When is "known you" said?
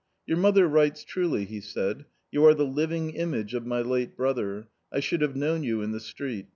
5.35-5.83